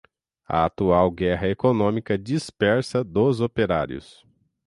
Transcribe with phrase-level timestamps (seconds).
[0.47, 4.25] a atual guerra econômica dispersa dos operários